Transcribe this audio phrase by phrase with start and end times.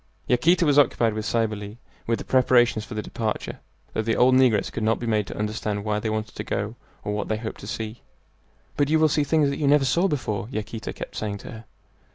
[0.25, 1.75] Yaquita was occupied with Cybele
[2.07, 3.59] with the preparations for the departure,
[3.93, 6.75] though the old negress could not be made to understand why they wanted to go
[7.03, 8.01] or what they hoped to see.
[8.77, 11.65] "But you will see things that you never saw before," Yaquita kept saying to her.